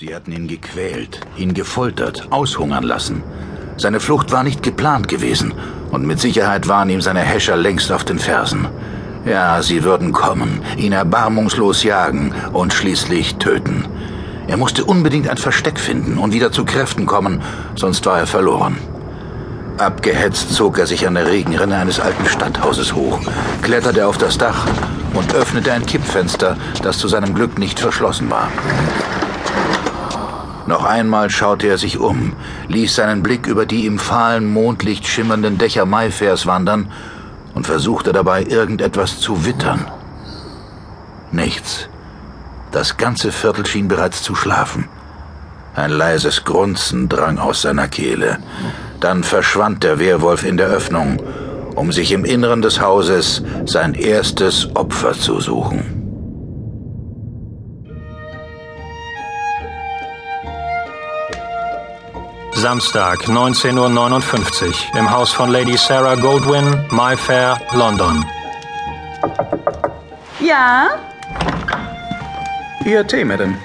[0.00, 3.22] Sie hatten ihn gequält, ihn gefoltert, aushungern lassen.
[3.76, 5.52] Seine Flucht war nicht geplant gewesen,
[5.90, 8.66] und mit Sicherheit waren ihm seine Häscher längst auf den Fersen.
[9.26, 13.84] Ja, sie würden kommen, ihn erbarmungslos jagen und schließlich töten.
[14.48, 17.42] Er musste unbedingt ein Versteck finden und wieder zu Kräften kommen,
[17.74, 18.78] sonst war er verloren.
[19.76, 23.20] Abgehetzt zog er sich an der Regenrinne eines alten Stadthauses hoch,
[23.60, 24.66] kletterte auf das Dach
[25.12, 28.48] und öffnete ein Kippfenster, das zu seinem Glück nicht verschlossen war.
[30.70, 32.32] Noch einmal schaute er sich um,
[32.68, 36.92] ließ seinen Blick über die im fahlen Mondlicht schimmernden Dächer Maifairs wandern
[37.56, 39.90] und versuchte dabei irgendetwas zu wittern.
[41.32, 41.88] Nichts.
[42.70, 44.88] Das ganze Viertel schien bereits zu schlafen.
[45.74, 48.38] Ein leises Grunzen drang aus seiner Kehle.
[49.00, 51.20] Dann verschwand der Werwolf in der Öffnung,
[51.74, 55.99] um sich im Inneren des Hauses sein erstes Opfer zu suchen.
[62.60, 68.22] Samstag, 19.59 Uhr, im Haus von Lady Sarah Goldwyn, Mayfair, London.
[70.40, 70.90] Ja?
[72.84, 73.56] Ihr Tee, Madame.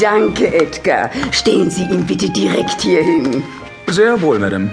[0.00, 1.10] Danke, Edgar.
[1.32, 3.42] Stehen Sie ihn bitte direkt hier hin.
[3.88, 4.70] Sehr wohl, Madame.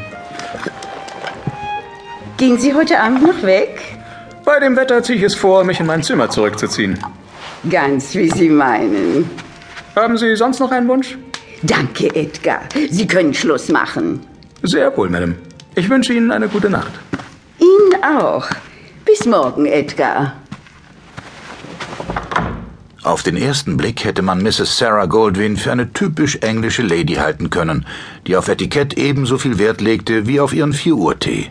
[2.37, 3.81] Gehen Sie heute Abend noch weg?
[4.45, 6.97] Bei dem Wetter ziehe ich es vor, mich in mein Zimmer zurückzuziehen.
[7.69, 9.29] Ganz wie Sie meinen.
[9.93, 11.17] Haben Sie sonst noch einen Wunsch?
[11.63, 12.61] Danke, Edgar.
[12.89, 14.21] Sie können Schluss machen.
[14.63, 15.35] Sehr wohl, Madame.
[15.75, 16.91] Ich wünsche Ihnen eine gute Nacht.
[17.59, 18.47] Ihnen auch.
[19.05, 20.33] Bis morgen, Edgar.
[23.03, 24.77] Auf den ersten Blick hätte man Mrs.
[24.77, 27.85] Sarah Goldwyn für eine typisch englische Lady halten können,
[28.27, 31.49] die auf Etikett ebenso viel Wert legte wie auf ihren Vier-Uhr-Tee.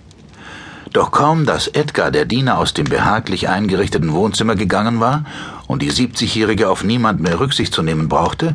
[0.92, 5.24] Doch kaum, dass Edgar, der Diener, aus dem behaglich eingerichteten Wohnzimmer gegangen war
[5.66, 8.54] und die 70-Jährige auf niemand mehr Rücksicht zu nehmen brauchte,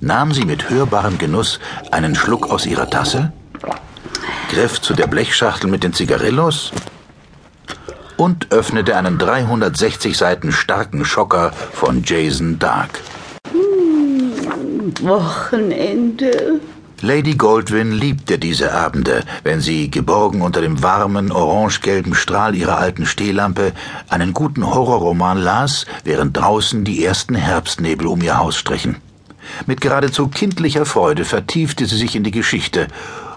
[0.00, 3.32] nahm sie mit hörbarem Genuss einen Schluck aus ihrer Tasse,
[4.50, 6.72] griff zu der Blechschachtel mit den Zigarillos
[8.16, 13.00] und öffnete einen 360 Seiten starken Schocker von Jason Dark.
[15.00, 16.60] Wochenende.
[17.02, 23.04] Lady Goldwyn liebte diese Abende, wenn sie, geborgen unter dem warmen, orangegelben Strahl ihrer alten
[23.04, 23.72] Stehlampe,
[24.08, 28.96] einen guten Horrorroman las, während draußen die ersten Herbstnebel um ihr Haus strichen.
[29.64, 32.88] Mit geradezu kindlicher Freude vertiefte sie sich in die Geschichte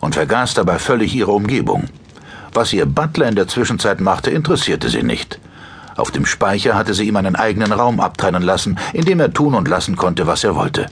[0.02, 1.85] und vergaß dabei völlig ihre Umgebung.
[2.53, 5.40] Was ihr Butler in der Zwischenzeit machte, interessierte sie nicht.
[5.96, 9.53] Auf dem Speicher hatte sie ihm einen eigenen Raum abtrennen lassen, in dem er tun
[9.53, 10.88] und lassen konnte, was er wollte.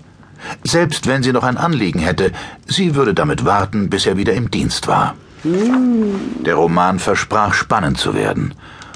[0.64, 2.32] Selbst wenn sie noch ein Anliegen hätte,
[2.68, 5.16] sie würde damit warten, bis er wieder im Dienst war.
[5.44, 8.54] Der Roman versprach spannend zu werden.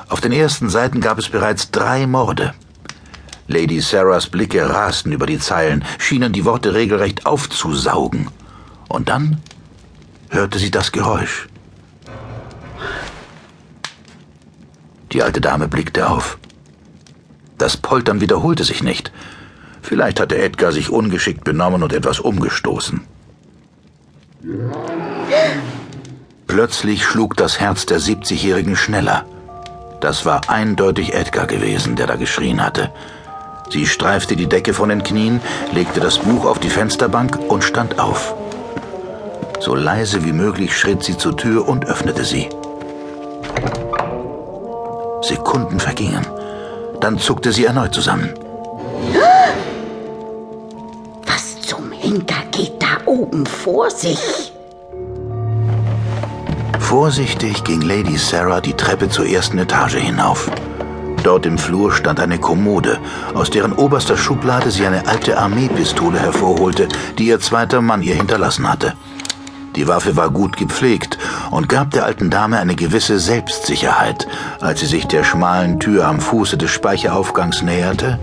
[0.10, 2.54] Auf den ersten Seiten gab es bereits drei Morde.
[3.52, 8.30] Lady Sarahs Blicke rasten über die Zeilen, schienen die Worte regelrecht aufzusaugen.
[8.88, 9.42] Und dann
[10.30, 11.48] hörte sie das Geräusch.
[15.12, 16.38] Die alte Dame blickte auf.
[17.58, 19.12] Das Poltern wiederholte sich nicht.
[19.82, 23.02] Vielleicht hatte Edgar sich ungeschickt benommen und etwas umgestoßen.
[26.48, 29.26] Plötzlich schlug das Herz der 70-Jährigen schneller.
[30.00, 32.92] Das war eindeutig Edgar gewesen, der da geschrien hatte.
[33.72, 35.40] Sie streifte die Decke von den Knien,
[35.72, 38.36] legte das Buch auf die Fensterbank und stand auf.
[39.62, 42.50] So leise wie möglich schritt sie zur Tür und öffnete sie.
[45.22, 46.26] Sekunden vergingen.
[47.00, 48.34] Dann zuckte sie erneut zusammen.
[51.26, 54.52] Was zum Henker geht da oben vor sich?
[56.80, 60.52] Vorsichtig ging Lady Sarah die Treppe zur ersten Etage hinauf.
[61.24, 62.98] Dort im Flur stand eine Kommode,
[63.36, 66.88] aus deren oberster Schublade sie eine alte Armeepistole hervorholte,
[67.18, 68.94] die ihr zweiter Mann ihr hinterlassen hatte.
[69.76, 71.18] Die Waffe war gut gepflegt
[71.52, 74.28] und gab der alten Dame eine gewisse Selbstsicherheit,
[74.60, 78.20] als sie sich der schmalen Tür am Fuße des Speicheraufgangs näherte,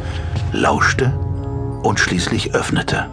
[0.52, 1.18] lauschte
[1.82, 3.06] und schließlich öffnete.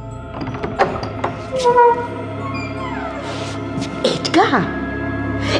[4.03, 4.66] Edgar!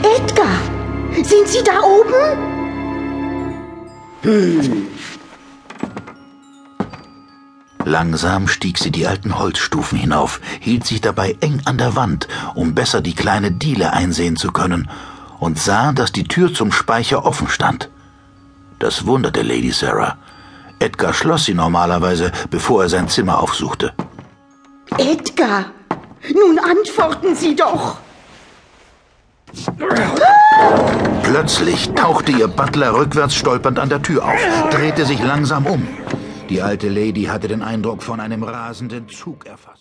[0.04, 0.48] Edgar!
[1.24, 2.55] Sind Sie da oben?
[7.84, 12.74] Langsam stieg sie die alten Holzstufen hinauf, hielt sich dabei eng an der Wand, um
[12.74, 14.90] besser die kleine Diele einsehen zu können,
[15.40, 17.92] und sah, dass die Tür zum Speicher offen stand.
[18.80, 20.18] Das wunderte Lady Sarah.
[20.80, 23.94] Edgar schloss sie normalerweise, bevor er sein Zimmer aufsuchte.
[24.98, 25.66] Edgar!
[26.34, 27.98] Nun antworten Sie doch!
[31.36, 35.86] Plötzlich tauchte ihr Butler rückwärts stolpernd an der Tür auf, drehte sich langsam um.
[36.48, 39.66] Die alte Lady hatte den Eindruck von einem rasenden Zug erfasst.